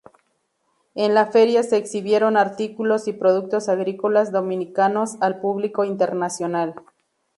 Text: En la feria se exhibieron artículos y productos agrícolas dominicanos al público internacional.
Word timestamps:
En 0.95 1.13
la 1.13 1.27
feria 1.27 1.61
se 1.61 1.77
exhibieron 1.77 2.35
artículos 2.35 3.07
y 3.07 3.13
productos 3.13 3.69
agrícolas 3.69 4.31
dominicanos 4.31 5.17
al 5.21 5.39
público 5.39 5.85
internacional. 5.85 6.73